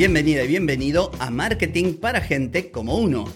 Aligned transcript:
Bienvenida 0.00 0.44
y 0.44 0.48
bienvenido 0.48 1.10
a 1.18 1.28
Marketing 1.28 1.92
para 1.92 2.22
Gente 2.22 2.70
como 2.70 2.96
Uno. 2.96 3.26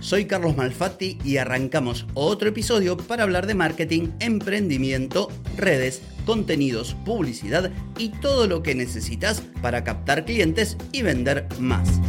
Soy 0.00 0.24
Carlos 0.24 0.56
Malfatti 0.56 1.18
y 1.24 1.36
arrancamos 1.36 2.04
otro 2.14 2.48
episodio 2.48 2.96
para 2.96 3.22
hablar 3.22 3.46
de 3.46 3.54
marketing, 3.54 4.08
emprendimiento, 4.18 5.28
redes, 5.56 6.02
contenidos, 6.24 6.96
publicidad 7.04 7.70
y 7.96 8.08
todo 8.08 8.48
lo 8.48 8.64
que 8.64 8.74
necesitas 8.74 9.40
para 9.62 9.84
captar 9.84 10.24
clientes 10.24 10.76
y 10.90 11.02
vender 11.02 11.46
más. 11.60 12.00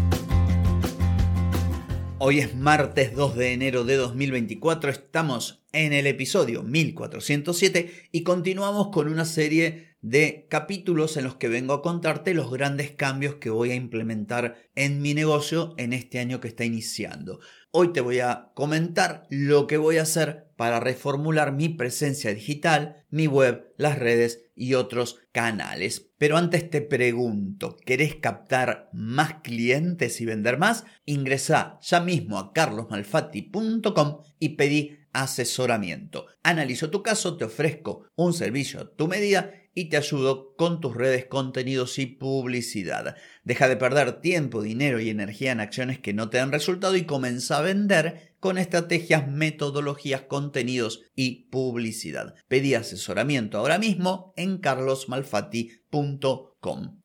Hoy 2.18 2.40
es 2.40 2.56
martes 2.56 3.14
2 3.14 3.36
de 3.36 3.54
enero 3.54 3.84
de 3.84 3.98
2024, 3.98 4.90
estamos 4.90 5.64
en 5.74 5.94
el 5.94 6.08
episodio 6.08 6.64
1407 6.64 8.10
y 8.12 8.24
continuamos 8.24 8.88
con 8.88 9.08
una 9.08 9.26
serie 9.26 9.87
de 10.02 10.48
capítulos 10.50 11.18
en 11.18 11.24
los 11.24 11.36
que 11.36 11.48
vengo 11.48 11.74
a 11.74 11.82
contarte 11.82 12.34
los 12.34 12.52
grandes 12.52 12.92
cambios 12.92 13.36
que 13.36 13.50
voy 13.50 13.72
a 13.72 13.76
implementar 13.76 14.58
en 14.76 15.02
mi 15.02 15.14
negocio 15.14 15.74
en 15.78 15.94
este 15.94 16.20
año 16.20 16.40
que 16.40 16.48
está 16.48 16.66
iniciando. 16.66 17.40
Hoy 17.72 17.94
te 17.94 18.02
voy 18.02 18.20
a 18.20 18.52
comentar 18.54 19.26
lo 19.30 19.68
que 19.68 19.78
voy 19.78 19.98
a 19.98 20.04
hacer 20.04 20.48
para 20.56 20.80
reformular 20.80 21.52
mi 21.52 21.70
presencia 21.70 22.34
digital, 22.34 23.06
mi 23.10 23.28
web, 23.28 23.74
las 23.78 24.00
redes 24.00 24.46
y 24.56 24.74
otros 24.74 25.20
canales. 25.32 26.10
Pero 26.18 26.38
antes 26.38 26.70
te 26.70 26.82
pregunto, 26.82 27.78
¿querés 27.86 28.16
captar 28.16 28.90
más 28.94 29.36
clientes 29.44 30.20
y 30.22 30.26
vender 30.26 30.58
más? 30.58 30.86
Ingresa 31.06 31.78
ya 31.82 32.00
mismo 32.00 32.40
a 32.40 32.54
carlosmalfatti.com 32.54 34.22
y 34.40 34.50
pedí 34.50 34.98
asesoramiento. 35.14 36.28
Analizo 36.44 36.90
tu 36.90 37.04
caso, 37.04 37.38
te 37.38 37.46
ofrezco 37.46 38.08
un 38.16 38.34
servicio 38.34 38.82
a 38.82 38.96
tu 38.96 39.08
medida 39.08 39.52
y 39.78 39.90
te 39.90 39.98
ayudo 39.98 40.56
con 40.56 40.82
tus 40.82 40.96
redes, 40.96 41.28
contenidos 41.28 42.00
y 42.00 42.08
publicidad. 42.08 43.16
Deja 43.44 43.68
de 43.68 43.78
perder 43.78 44.22
tiempo, 44.22 44.64
dinero 44.64 45.00
y 45.00 45.12
energía 45.12 45.52
en 45.52 45.60
acciones 45.60 46.00
que 46.00 46.14
no 46.14 46.32
te 46.32 46.40
dan 46.40 46.52
resultado 46.52 46.96
y 46.96 47.04
comienza 47.04 47.60
a 47.60 47.62
vender 47.62 48.34
con 48.40 48.58
estrategias, 48.58 49.28
metodologías, 49.28 50.22
contenidos 50.22 51.04
y 51.16 51.50
publicidad. 51.52 52.34
Pedí 52.48 52.74
asesoramiento 52.74 53.60
ahora 53.60 53.78
mismo 53.78 54.34
en 54.36 54.58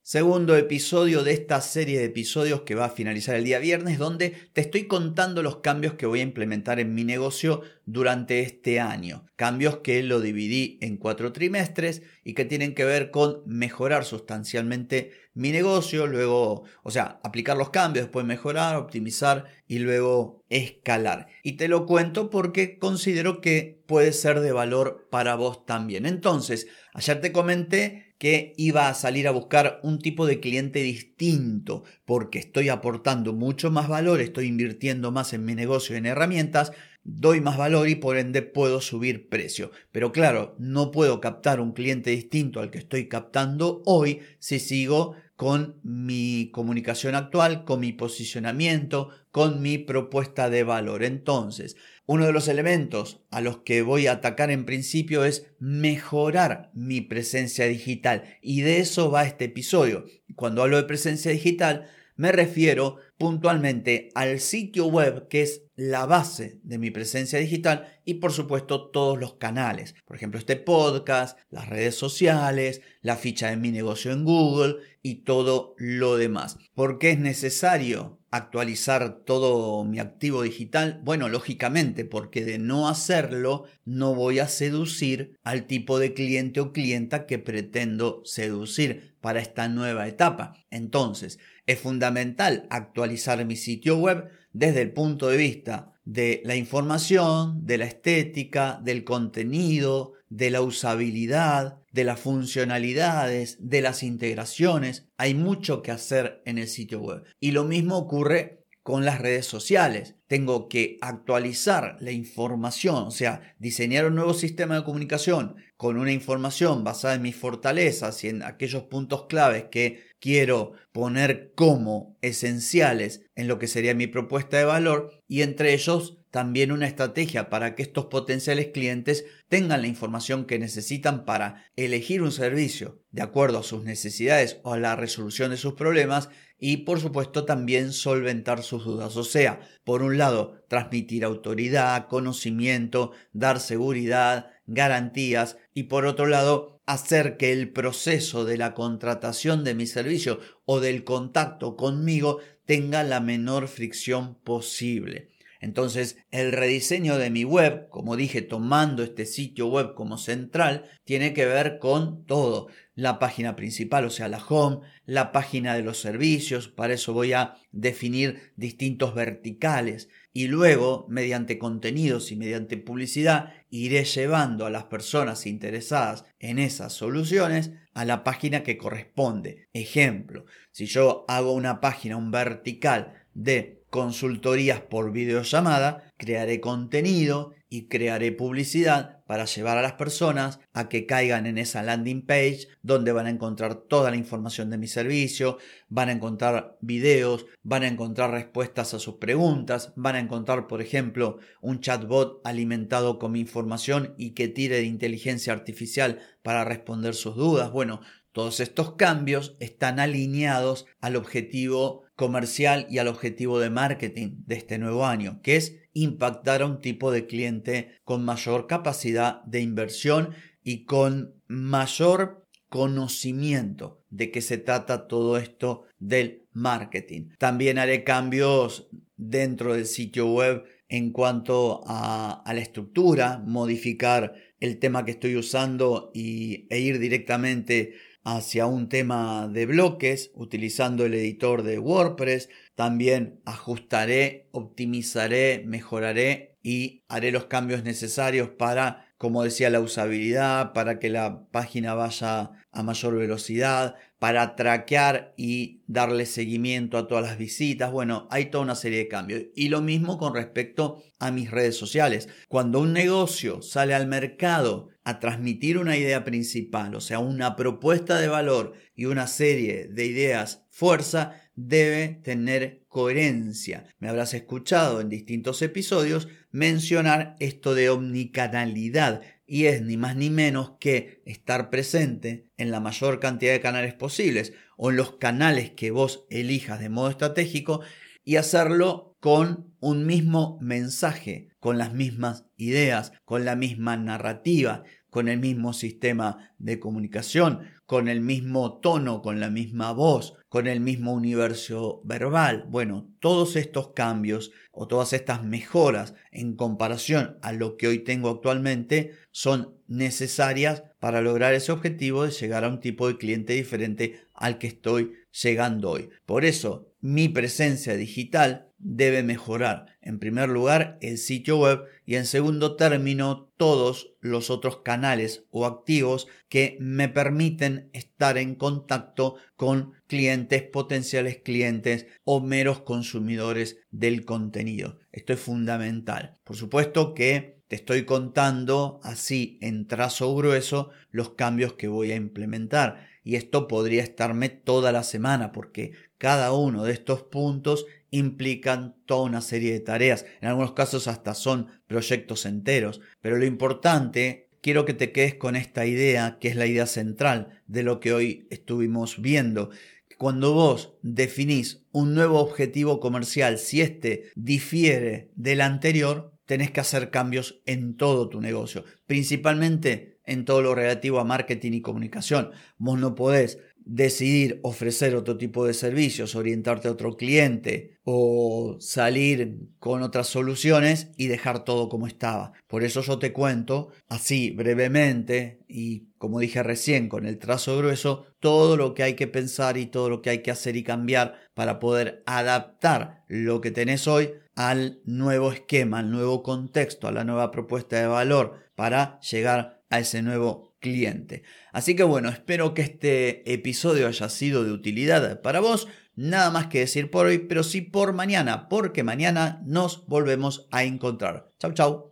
Segundo 0.03 0.57
episodio 0.57 1.23
de 1.23 1.33
esta 1.33 1.61
serie 1.61 2.01
de 2.01 2.07
episodios 2.07 2.63
que 2.63 2.75
va 2.75 2.87
a 2.87 2.91
finalizar 2.91 3.37
el 3.37 3.45
día 3.45 3.61
viernes 3.61 3.97
donde 3.97 4.31
te 4.53 4.61
estoy 4.61 4.89
contando 4.89 5.43
los 5.43 5.59
cambios 5.59 5.95
que 5.95 6.07
voy 6.07 6.19
a 6.19 6.25
implementar 6.25 6.81
en 6.81 6.93
mi 6.93 7.05
negocio 7.05 7.63
durante 7.87 8.41
este 8.41 8.81
año. 8.81 9.25
Cambios 9.37 9.79
que 9.79 10.03
lo 10.03 10.21
dividí 10.21 10.79
en 10.81 10.97
cuatro 10.97 11.33
trimestres 11.33 12.03
y 12.25 12.35
que 12.35 12.45
tienen 12.45 12.75
que 12.75 12.85
ver 12.85 13.13
con 13.13 13.43
mejorar 13.47 14.05
sustancialmente 14.05 15.13
mi 15.35 15.51
negocio, 15.51 16.07
luego, 16.07 16.65
o 16.83 16.91
sea, 16.91 17.21
aplicar 17.23 17.57
los 17.57 17.71
cambios, 17.71 18.07
después 18.07 18.27
mejorar, 18.27 18.77
optimizar 18.77 19.47
y 19.67 19.79
luego 19.79 20.43
escalar. 20.49 21.29
Y 21.43 21.53
te 21.53 21.69
lo 21.69 21.87
cuento 21.87 22.29
porque 22.29 22.79
considero 22.79 23.41
que 23.41 23.83
puede 23.87 24.13
ser 24.13 24.41
de 24.41 24.53
valor 24.53 25.09
para 25.11 25.37
vos 25.37 25.65
también. 25.65 26.05
Entonces, 26.05 26.67
ayer 26.93 27.21
te 27.21 27.33
comenté 27.33 28.12
que 28.23 28.53
iba 28.57 28.89
a 28.89 28.95
salir 28.95 29.27
a 29.27 29.33
buscar 29.33 29.81
un 29.83 29.99
tipo 29.99 30.27
de 30.27 30.39
cliente 30.39 30.81
distinto 30.81 31.83
porque 32.05 32.39
estoy 32.39 32.69
aportando 32.69 33.33
mucho 33.33 33.73
más 33.73 33.89
valor, 33.89 34.21
estoy 34.21 34.47
invirtiendo 34.47 35.11
más 35.11 35.33
en 35.33 35.45
mi 35.45 35.57
negocio 35.57 35.97
en 35.97 36.07
herramientas, 36.07 36.71
doy 37.03 37.41
más 37.41 37.57
valor 37.59 37.89
y 37.89 37.97
por 37.97 38.19
ende 38.19 38.43
puedo 38.43 38.81
subir 38.81 39.29
precio. 39.29 39.73
Pero 39.91 40.13
claro, 40.13 40.55
no 40.61 40.93
puedo 40.93 41.21
captar 41.21 41.61
un 41.61 41.73
cliente 41.73 42.11
distinto 42.11 42.61
al 42.61 42.71
que 42.71 42.79
estoy 42.79 43.09
captando 43.09 43.83
hoy 43.87 44.21
si 44.39 44.61
sigo 44.61 45.17
con 45.43 45.81
mi 45.83 46.51
comunicación 46.53 47.17
actual, 47.17 47.65
con 47.65 47.81
mi 47.81 47.93
posicionamiento, 47.93 49.09
con 49.33 49.61
mi 49.61 49.77
propuesta 49.77 50.49
de 50.49 50.63
valor. 50.63 51.03
Entonces, 51.03 51.75
uno 52.07 52.27
de 52.27 52.33
los 52.33 52.47
elementos 52.47 53.25
a 53.33 53.41
los 53.41 53.57
que 53.63 53.83
voy 53.83 54.07
a 54.07 54.13
atacar 54.13 54.53
en 54.53 54.65
principio 54.65 55.25
es 55.25 55.53
mejorar 55.59 56.71
mi 56.75 57.01
presencia 57.01 57.67
digital 57.67 58.23
y 58.41 58.61
de 58.61 58.79
eso 58.79 59.11
va 59.11 59.25
este 59.25 59.47
episodio. 59.47 60.05
Cuando 60.37 60.63
hablo 60.63 60.77
de 60.77 60.85
presencia 60.85 61.33
digital, 61.33 61.89
me 62.23 62.31
refiero 62.31 62.99
puntualmente 63.19 64.11
al 64.15 64.39
sitio 64.39 64.87
web 64.87 65.27
que 65.27 65.43
es 65.43 65.65
la 65.75 66.07
base 66.07 66.61
de 66.63 66.79
mi 66.79 66.93
presencia 66.93 67.41
digital 67.41 68.01
y 68.05 68.15
por 68.15 68.31
supuesto 68.31 68.91
todos 68.91 69.19
los 69.19 69.35
canales. 69.39 69.97
Por 70.07 70.15
ejemplo, 70.15 70.39
este 70.39 70.55
podcast, 70.55 71.37
las 71.51 71.69
redes 71.69 71.97
sociales, 71.97 72.81
la 73.01 73.17
ficha 73.17 73.51
de 73.51 73.57
mi 73.57 73.73
negocio 73.73 74.13
en 74.13 74.25
Google 74.25 74.77
y 75.03 75.25
todo 75.25 75.75
lo 75.79 76.17
demás. 76.17 76.59
¿Por 76.75 77.01
qué 77.01 77.11
es 77.11 77.19
necesario 77.19 78.21
actualizar 78.33 79.21
todo 79.25 79.85
mi 79.85 80.01
activo 80.01 80.43
digital? 80.43 81.01
Bueno, 81.05 81.29
lógicamente, 81.29 82.05
porque 82.05 82.45
de 82.45 82.59
no 82.59 82.89
hacerlo 82.89 83.67
no 83.85 84.15
voy 84.15 84.41
a 84.41 84.49
seducir 84.49 85.39
al 85.45 85.67
tipo 85.67 85.99
de 85.99 86.15
cliente 86.15 86.61
o 86.61 86.73
clienta 86.73 87.27
que 87.27 87.39
pretendo 87.39 88.23
seducir 88.25 89.15
para 89.21 89.41
esta 89.41 89.69
nueva 89.69 90.09
etapa. 90.09 90.55
Entonces, 90.71 91.39
es 91.67 91.79
fundamental 91.79 92.67
actualizar 92.71 93.45
mi 93.45 93.55
sitio 93.55 93.99
web 93.99 94.29
desde 94.53 94.83
el 94.83 94.93
punto 94.93 95.29
de 95.29 95.37
vista 95.37 95.93
de 96.05 96.43
la 96.45 96.57
información, 96.57 97.65
de 97.65 97.79
la 97.79 97.85
estética, 97.85 98.81
del 98.83 99.05
contenido, 99.05 100.15
de 100.29 100.51
la 100.51 100.63
usabilidad, 100.63 101.79
de 101.93 102.05
las 102.05 102.19
funcionalidades, 102.21 103.57
de 103.61 103.83
las 103.83 104.03
integraciones. 104.03 105.09
Hay 105.19 105.35
mucho 105.35 105.83
que 105.83 105.91
hacer 105.91 106.43
en 106.47 106.59
el 106.59 106.69
sitio 106.69 107.01
web. 107.01 107.25
Y 107.39 107.51
lo 107.53 107.65
mismo 107.65 107.99
ocurre 107.99 108.62
con 108.83 109.05
las 109.05 109.21
redes 109.21 109.47
sociales. 109.47 110.17
Tengo 110.27 110.69
que 110.69 110.99
actualizar 111.01 111.97
la 112.01 112.11
información, 112.11 113.07
o 113.07 113.11
sea, 113.11 113.55
diseñar 113.59 114.07
un 114.07 114.15
nuevo 114.15 114.35
sistema 114.35 114.77
de 114.77 114.85
comunicación 114.85 115.57
con 115.77 115.99
una 115.99 116.13
información 116.13 116.85
basada 116.85 117.15
en 117.15 117.23
mis 117.23 117.37
fortalezas 117.37 118.23
y 118.25 118.29
en 118.29 118.43
aquellos 118.43 118.85
puntos 118.85 119.27
claves 119.27 119.67
que 119.71 120.03
quiero 120.21 120.73
poner 120.93 121.53
como 121.55 122.17
esenciales 122.23 123.23
en 123.35 123.49
lo 123.49 123.59
que 123.59 123.67
sería 123.67 123.95
mi 123.95 124.07
propuesta 124.07 124.59
de 124.59 124.65
valor 124.65 125.11
y 125.29 125.43
entre 125.43 125.75
ellos 125.75 126.22
también 126.33 126.73
una 126.73 126.87
estrategia 126.87 127.51
para 127.51 127.75
que 127.75 127.83
estos 127.83 128.07
potenciales 128.07 128.69
clientes 128.69 129.27
tengan 129.49 129.83
la 129.83 129.87
información 129.87 130.47
que 130.47 130.59
necesitan 130.59 131.27
para 131.27 131.67
elegir 131.77 132.23
un 132.23 132.33
servicio 132.33 133.03
de 133.11 133.21
acuerdo 133.21 133.59
a 133.59 133.63
sus 133.63 133.85
necesidades 133.85 134.59
o 134.63 134.73
a 134.73 134.79
la 134.79 134.97
resolución 134.97 135.51
de 135.51 135.59
sus 135.59 135.75
problemas 135.75 136.31
y 136.59 136.79
por 136.79 137.01
supuesto 137.01 137.45
también 137.45 137.93
solventar 137.93 138.63
sus 138.63 138.85
dudas. 138.85 139.15
O 139.19 139.25
sea, 139.25 139.61
por 139.85 140.03
un 140.03 140.17
lado, 140.17 140.65
transmitir 140.69 141.23
autoridad, 141.23 142.09
conocimiento, 142.09 143.13
dar 143.35 143.61
seguridad, 143.61 144.53
garantías 144.67 145.59
y 145.75 145.83
por 145.83 146.07
otro 146.07 146.25
lado, 146.27 146.81
hacer 146.87 147.37
que 147.37 147.53
el 147.53 147.71
proceso 147.73 148.47
de 148.47 148.57
la 148.57 148.73
contratación 148.73 149.65
de 149.65 149.75
mi 149.75 149.87
servicio 149.87 150.41
o 150.65 150.81
del 150.81 151.05
contacto 151.05 151.77
conmigo 151.77 152.39
tenga 152.65 153.03
la 153.03 153.21
menor 153.21 153.69
fricción 153.69 154.37
posible. 154.37 155.32
Entonces, 155.63 156.17
el 156.33 156.51
rediseño 156.51 157.19
de 157.19 157.31
mi 157.31 157.45
web, 157.45 157.89
como 157.89 158.17
dije, 158.17 158.43
tomando 158.43 159.05
este 159.05 159.27
sitio 159.27 159.69
web 159.69 159.95
como 159.95 160.19
central, 160.19 160.91
tiene 161.05 161.33
que 161.35 161.47
ver 161.47 161.79
con 161.79 162.27
todo. 162.27 162.67
La 162.97 163.21
página 163.21 163.55
principal, 163.55 164.05
o 164.05 164.11
sea, 164.11 164.29
la 164.29 164.45
home, 164.45 164.81
la 165.07 165.31
página 165.31 165.75
de 165.75 165.83
los 165.83 166.01
servicios, 166.01 166.67
para 166.67 166.95
eso 166.95 167.13
voy 167.13 167.33
a 167.33 167.55
definir 167.71 168.53
distintos 168.57 169.15
verticales 169.15 170.09
y 170.33 170.49
luego, 170.49 171.07
mediante 171.09 171.59
contenidos 171.59 172.33
y 172.33 172.37
mediante 172.37 172.77
publicidad, 172.77 173.55
iré 173.71 174.05
llevando 174.05 174.67
a 174.67 174.71
las 174.71 174.85
personas 174.85 175.47
interesadas 175.47 176.25
en 176.41 176.59
esas 176.59 176.93
soluciones 176.93 177.71
a 177.95 178.05
la 178.05 178.25
página 178.25 178.65
que 178.65 178.79
corresponde. 178.79 179.69
Ejemplo, 179.73 180.45
si 180.73 180.87
yo 180.87 181.25
hago 181.29 181.53
una 181.53 181.81
página, 181.81 182.17
un 182.17 182.33
vertical 182.33 183.27
de 183.33 183.82
consultorías 183.93 184.81
por 184.81 185.13
videollamada, 185.13 186.11
crearé 186.17 186.63
contenido 186.63 187.53
y 187.69 187.89
crearé 187.89 188.33
publicidad 188.33 189.23
para 189.27 189.45
llevar 189.45 189.77
a 189.77 189.83
las 189.83 189.93
personas 189.93 190.61
a 190.73 190.89
que 190.89 191.05
caigan 191.05 191.45
en 191.45 191.59
esa 191.59 191.83
landing 191.83 192.25
page 192.25 192.69
donde 192.83 193.13
van 193.13 193.27
a 193.27 193.31
encontrar 193.31 193.75
toda 193.75 194.11
la 194.11 194.17
información 194.17 194.71
de 194.71 194.79
mi 194.79 194.87
servicio, 194.87 195.59
van 195.91 196.09
a 196.09 196.13
encontrar 196.13 196.79
videos, 196.81 197.45
van 197.63 197.83
a 197.83 197.89
encontrar 197.89 198.31
respuestas 198.31 198.95
a 198.95 198.99
sus 198.99 199.17
preguntas, 199.17 199.93
van 199.95 200.17
a 200.17 200.21
encontrar, 200.21 200.69
por 200.69 200.81
ejemplo, 200.81 201.39
un 201.61 201.81
chatbot 201.81 202.41
alimentado 202.45 203.19
con 203.19 203.33
mi 203.33 203.41
información 203.41 204.15
y 204.17 204.31
que 204.31 204.49
tire 204.49 204.77
de 204.77 204.85
inteligencia 204.85 205.53
artificial 205.53 206.21
para 206.43 206.65
responder 206.65 207.15
sus 207.15 207.37
dudas. 207.37 207.71
Bueno, 207.71 208.01
todos 208.33 208.61
estos 208.61 208.95
cambios 208.95 209.55
están 209.61 210.01
alineados 210.01 210.87
al 211.03 211.17
objetivo 211.17 212.02
comercial 212.17 212.87
y 212.91 212.99
al 212.99 213.09
objetivo 213.09 213.59
de 213.59 213.71
marketing 213.71 214.43
de 214.47 214.57
este 214.57 214.79
nuevo 214.79 215.07
año, 215.07 215.41
que 215.43 215.57
es 215.57 215.81
impactar 215.93 216.63
a 216.63 216.67
un 216.67 216.81
tipo 216.81 217.11
de 217.11 217.27
cliente 217.27 218.01
con 218.05 218.25
mayor 218.25 218.67
capacidad 218.67 219.43
de 219.45 219.61
inversión 219.61 220.35
y 220.63 220.85
con 220.85 221.35
mayor 221.49 222.47
conocimiento 222.69 224.03
de 224.09 224.31
qué 224.31 224.41
se 224.41 224.59
trata 224.59 225.07
todo 225.07 225.37
esto 225.37 225.85
del 225.99 226.47
marketing. 226.53 227.31
También 227.39 227.79
haré 227.79 228.05
cambios 228.05 228.89
dentro 229.17 229.75
del 229.75 229.87
sitio 229.87 230.33
web 230.33 230.65
en 230.89 231.11
cuanto 231.11 231.83
a, 231.87 232.43
la 232.47 232.61
estructura, 232.61 233.43
modificar 233.47 234.35
el 234.61 234.79
tema 234.79 235.05
que 235.05 235.13
estoy 235.13 235.37
usando 235.37 236.11
y, 236.15 236.67
e 236.69 236.81
ir 236.81 236.99
directamente 236.99 237.95
hacia 238.25 238.67
un 238.67 238.89
tema 238.89 239.49
de 239.49 239.67
bloques 239.67 240.31
utilizando 240.35 241.05
el 241.05 241.15
editor 241.15 241.63
de 241.63 241.79
WordPress. 241.79 242.49
También 242.75 243.41
ajustaré, 243.45 244.49
optimizaré, 244.53 245.65
mejoraré 245.67 246.59
y 246.63 247.05
haré 247.09 247.33
los 247.33 247.47
cambios 247.47 247.83
necesarios 247.83 248.51
para, 248.51 249.12
como 249.23 249.45
decía, 249.45 249.71
la 249.71 249.79
usabilidad, 249.79 250.73
para 250.73 250.99
que 250.99 251.09
la 251.09 251.47
página 251.53 251.95
vaya 251.95 252.51
a 252.73 252.83
mayor 252.83 253.15
velocidad, 253.15 253.95
para 254.19 254.57
traquear 254.57 255.33
y 255.37 255.85
darle 255.87 256.27
seguimiento 256.27 256.99
a 256.99 257.07
todas 257.07 257.23
las 257.23 257.39
visitas. 257.39 257.93
Bueno, 257.93 258.27
hay 258.33 258.47
toda 258.47 258.65
una 258.65 258.75
serie 258.75 258.99
de 258.99 259.07
cambios. 259.07 259.43
Y 259.55 259.69
lo 259.69 259.81
mismo 259.81 260.19
con 260.19 260.35
respecto 260.35 261.05
a 261.21 261.31
mis 261.31 261.53
redes 261.53 261.77
sociales. 261.77 262.29
Cuando 262.49 262.81
un 262.81 262.93
negocio 262.93 263.63
sale 263.63 263.95
al 263.95 264.09
mercado 264.09 264.89
a 265.05 265.21
transmitir 265.21 265.79
una 265.79 265.97
idea 265.97 266.25
principal, 266.25 266.97
o 266.97 267.01
sea, 267.01 267.21
una 267.21 267.55
propuesta 267.55 268.19
de 268.19 268.27
valor 268.27 268.73
y 268.97 269.05
una 269.05 269.29
serie 269.29 269.87
de 269.87 270.05
ideas 270.05 270.62
fuerza, 270.73 271.35
debe 271.55 272.09
tener 272.09 272.83
coherencia. 272.89 273.85
Me 273.99 274.09
habrás 274.09 274.33
escuchado 274.33 275.03
en 275.03 275.11
distintos 275.11 275.61
episodios 275.61 276.29
mencionar 276.51 277.37
esto 277.41 277.75
de 277.75 277.91
omnicanalidad 277.91 279.21
y 279.47 279.67
es 279.67 279.83
ni 279.83 279.99
más 279.99 280.17
ni 280.17 280.31
menos 280.31 280.73
que 280.81 281.23
estar 281.27 281.69
presente 281.69 282.49
en 282.57 282.71
la 282.71 282.81
mayor 282.81 283.21
cantidad 283.21 283.53
de 283.53 283.61
canales 283.61 283.93
posibles 283.93 284.55
o 284.79 284.91
en 284.91 284.97
los 284.97 285.17
canales 285.19 285.73
que 285.73 285.91
vos 285.91 286.25
elijas 286.31 286.81
de 286.81 286.89
modo 286.89 287.11
estratégico 287.11 287.83
y 288.25 288.37
hacerlo 288.37 289.15
con 289.21 289.75
un 289.79 290.07
mismo 290.07 290.59
mensaje, 290.63 291.51
con 291.61 291.77
las 291.77 291.93
mismas 291.93 292.47
ideas, 292.57 293.13
con 293.27 293.45
la 293.45 293.57
misma 293.57 293.99
narrativa, 293.99 294.85
con 295.11 295.29
el 295.29 295.39
mismo 295.39 295.75
sistema 295.75 296.51
de 296.59 296.81
comunicación, 296.81 297.61
con 297.85 298.09
el 298.09 298.23
mismo 298.23 298.81
tono, 298.81 299.21
con 299.21 299.39
la 299.39 299.51
misma 299.51 299.93
voz, 299.93 300.35
con 300.53 300.67
el 300.67 300.81
mismo 300.81 301.15
universo 301.15 302.03
verbal. 302.05 302.67
Bueno, 302.69 303.11
todos 303.21 303.57
estos 303.57 303.95
cambios 303.95 304.53
o 304.71 304.87
todas 304.87 305.15
estas 305.15 305.43
mejoras 305.43 306.13
en 306.31 306.57
comparación 306.57 307.39
a 307.41 307.53
lo 307.53 307.79
que 307.79 307.87
hoy 307.87 308.01
tengo 308.01 308.29
actualmente 308.29 309.13
son 309.31 309.75
necesarias 309.87 310.83
para 311.01 311.23
lograr 311.23 311.55
ese 311.55 311.73
objetivo 311.73 312.25
de 312.25 312.33
llegar 312.33 312.65
a 312.65 312.69
un 312.69 312.81
tipo 312.81 313.09
de 313.09 313.17
cliente 313.17 313.55
diferente 313.55 314.21
al 314.35 314.59
que 314.59 314.67
estoy 314.67 315.15
llegando 315.33 315.91
hoy. 315.91 316.11
Por 316.27 316.45
eso, 316.45 316.93
mi 317.01 317.29
presencia 317.29 317.97
digital 317.97 318.69
debe 318.79 319.23
mejorar. 319.23 319.87
En 320.01 320.19
primer 320.19 320.49
lugar, 320.49 320.99
el 321.01 321.19
sitio 321.19 321.59
web 321.59 321.83
y 322.05 322.17
en 322.17 322.27
segundo 322.27 322.77
término, 322.77 323.53
todos 323.57 324.15
los 324.21 324.51
otros 324.51 324.79
canales 324.79 325.45
o 325.51 325.67
activos 325.67 326.27
que 326.49 326.77
me 326.81 327.09
permiten 327.09 327.91
estar 327.93 328.39
en 328.39 328.57
contacto 328.57 329.37
con 329.57 329.93
clientes, 330.09 330.63
potenciales 330.63 331.39
clientes 331.39 332.07
o 332.25 332.41
meros 332.41 332.83
consumidores 332.83 333.79
del 333.91 334.25
contenido. 334.25 334.99
Esto 335.13 335.33
es 335.33 335.41
fundamental. 335.41 336.35
Por 336.43 336.57
supuesto 336.57 337.15
que 337.15 337.63
te 337.69 337.77
estoy 337.77 338.05
contando 338.05 339.01
así 339.03 339.59
en 339.63 339.87
trazo 339.87 340.35
grueso 340.35 340.91
los 341.11 341.31
cambios 341.31 341.75
que 341.75 341.89
voy 341.89 342.13
a 342.13 342.17
implementar 342.17 343.12
y 343.25 343.37
esto 343.37 343.69
podría 343.69 344.03
estarme 344.03 344.49
toda 344.49 344.93
la 344.93 345.03
semana 345.03 345.53
porque 345.53 345.93
cada 346.19 346.53
uno 346.53 346.85
de 346.85 346.93
estos 346.93 347.23
puntos 347.23 347.87
implican 348.11 348.97
toda 349.07 349.23
una 349.23 349.41
serie 349.41 349.73
de 349.73 349.81
tareas. 349.81 350.27
En 350.41 350.49
algunos 350.49 350.73
casos 350.73 351.09
hasta 351.09 351.35
son 351.35 351.69
proyectos 351.87 352.47
enteros. 352.47 353.01
Pero 353.21 353.39
lo 353.39 353.45
importante, 353.45 354.51
quiero 354.61 354.85
que 354.85 354.95
te 354.95 355.13
quedes 355.13 355.35
con 355.35 355.57
esta 355.57 355.87
idea, 355.87 356.39
que 356.41 356.49
es 356.49 356.57
la 356.57 356.67
idea 356.67 356.87
central 356.87 357.63
de 357.67 357.83
lo 357.83 358.01
que 358.01 358.13
hoy 358.13 358.47
estuvimos 358.51 359.21
viendo. 359.21 359.71
Cuando 360.19 360.53
vos 360.53 360.95
definís 361.03 361.85
un 361.91 362.15
nuevo 362.15 362.39
objetivo 362.39 363.01
comercial, 363.01 363.59
si 363.59 363.81
éste 363.81 364.31
difiere 364.37 365.31
del 365.35 365.61
anterior, 365.61 366.33
tenés 366.47 366.71
que 366.71 366.81
hacer 366.81 367.11
cambios 367.11 367.63
en 367.67 367.97
todo 367.97 368.29
tu 368.29 368.41
negocio, 368.41 368.85
principalmente 369.07 370.21
en 370.25 370.45
todo 370.45 370.63
lo 370.63 370.75
relativo 370.75 371.19
a 371.19 371.25
marketing 371.25 371.73
y 371.73 371.83
comunicación. 371.83 372.51
Vos 372.79 372.99
no 372.99 373.15
podés 373.15 373.59
decidir 373.85 374.61
ofrecer 374.63 375.17
otro 375.17 375.37
tipo 375.37 375.67
de 375.67 375.75
servicios, 375.75 376.37
orientarte 376.37 376.89
a 376.89 376.93
otro 376.93 377.17
cliente 377.17 377.99
o 378.05 378.77
salir 378.81 379.59
con 379.79 380.03
otras 380.03 380.29
soluciones 380.29 381.11
y 381.17 381.27
dejar 381.27 381.65
todo 381.65 381.89
como 381.89 382.07
estaba. 382.07 382.53
Por 382.69 382.85
eso 382.85 383.03
yo 383.03 383.19
te 383.19 383.33
cuento 383.33 383.89
así 384.09 384.51
brevemente 384.51 385.65
y 385.69 386.11
como 386.19 386.39
dije 386.39 386.63
recién 386.63 387.09
con 387.09 387.27
el 387.27 387.39
trazo 387.39 387.77
grueso 387.79 388.27
todo 388.39 388.77
lo 388.77 388.95
que 388.95 389.03
hay 389.03 389.15
que 389.15 389.27
pensar 389.27 389.77
y 389.77 389.87
todo 389.87 390.09
lo 390.09 390.23
que 390.23 390.31
hay 390.31 390.43
que 390.43 390.51
hacer 390.51 390.77
y 390.77 390.85
cambiar 390.85 391.35
para 391.55 391.81
poder 391.81 392.23
adaptar 392.27 393.25
lo 393.29 393.61
que 393.61 393.71
tenés 393.71 394.07
hoy 394.07 394.31
al 394.55 395.01
nuevo 395.05 395.53
esquema, 395.53 396.01
al 396.01 396.11
nuevo 396.11 396.43
contexto, 396.43 397.09
a 397.09 397.13
la 397.13 397.25
nueva 397.25 397.51
propuesta 397.51 397.97
de 397.97 398.07
valor 398.07 398.61
para 398.75 399.21
llegar 399.21 399.83
a 399.91 399.99
ese 399.99 400.23
nuevo 400.23 400.75
cliente. 400.81 401.43
Así 401.73 401.97
que 401.97 402.03
bueno, 402.03 402.29
espero 402.29 402.75
que 402.75 402.83
este 402.83 403.53
episodio 403.53 404.09
haya 404.09 404.29
sido 404.29 404.65
de 404.65 404.73
utilidad 404.73 405.41
para 405.41 405.61
vos. 405.61 405.89
Nada 406.15 406.51
más 406.51 406.67
que 406.67 406.81
decir 406.81 407.11
por 407.11 407.27
hoy, 407.27 407.39
pero 407.39 407.63
sí 407.63 407.81
por 407.81 408.13
mañana, 408.13 408.69
porque 408.69 409.03
mañana 409.03 409.63
nos 409.65 410.07
volvemos 410.07 410.69
a 410.71 410.85
encontrar. 410.85 411.49
Chau, 411.59 411.73
chau. 411.73 412.12